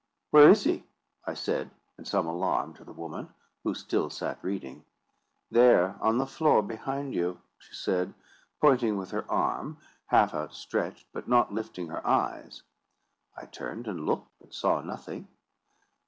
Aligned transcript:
"Where 0.31 0.49
is 0.49 0.63
he?" 0.63 0.83
I 1.27 1.35
said, 1.35 1.69
in 1.99 2.05
some 2.05 2.25
alarm, 2.25 2.73
to 2.73 2.83
the 2.83 2.91
woman, 2.91 3.29
who 3.63 3.75
still 3.75 4.09
sat 4.09 4.43
reading. 4.43 4.83
"There, 5.51 5.95
on 6.01 6.17
the 6.17 6.25
floor, 6.25 6.63
behind 6.63 7.13
you," 7.13 7.39
she 7.59 7.75
said, 7.75 8.15
pointing 8.59 8.97
with 8.97 9.11
her 9.11 9.29
arm 9.31 9.77
half 10.07 10.33
outstretched, 10.33 11.05
but 11.13 11.27
not 11.29 11.53
lifting 11.53 11.89
her 11.89 12.03
eyes. 12.07 12.63
I 13.37 13.45
turned 13.45 13.87
and 13.87 14.07
looked, 14.07 14.31
but 14.39 14.55
saw 14.55 14.81
nothing. 14.81 15.27